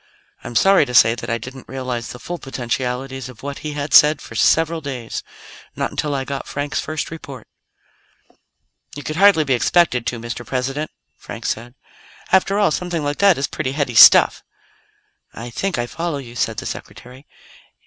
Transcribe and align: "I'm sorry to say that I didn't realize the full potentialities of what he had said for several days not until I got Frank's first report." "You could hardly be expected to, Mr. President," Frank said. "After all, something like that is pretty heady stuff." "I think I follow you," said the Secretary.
"I'm 0.43 0.55
sorry 0.55 0.85
to 0.87 0.95
say 0.95 1.13
that 1.13 1.29
I 1.29 1.37
didn't 1.37 1.67
realize 1.69 2.07
the 2.07 2.17
full 2.17 2.39
potentialities 2.39 3.29
of 3.29 3.43
what 3.43 3.59
he 3.59 3.73
had 3.73 3.93
said 3.93 4.19
for 4.19 4.33
several 4.33 4.81
days 4.81 5.21
not 5.75 5.91
until 5.91 6.15
I 6.15 6.25
got 6.25 6.47
Frank's 6.47 6.79
first 6.81 7.11
report." 7.11 7.45
"You 8.95 9.03
could 9.03 9.17
hardly 9.17 9.43
be 9.43 9.53
expected 9.53 10.07
to, 10.07 10.17
Mr. 10.19 10.43
President," 10.43 10.89
Frank 11.19 11.45
said. 11.45 11.75
"After 12.31 12.57
all, 12.57 12.71
something 12.71 13.03
like 13.03 13.19
that 13.19 13.37
is 13.37 13.45
pretty 13.45 13.73
heady 13.73 13.93
stuff." 13.93 14.41
"I 15.35 15.51
think 15.51 15.77
I 15.77 15.85
follow 15.85 16.17
you," 16.17 16.35
said 16.35 16.57
the 16.57 16.65
Secretary. 16.65 17.27